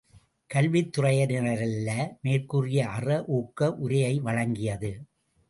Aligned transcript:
கல்வித் 0.47 0.97
துறையினரல்ல, 0.97 1.89
மேற் 2.21 2.47
கூறிய 2.47 2.87
அற, 2.87 3.23
ஊக்க 3.27 3.75
உரையை 3.75 4.19
வழங்கியது. 4.19 4.91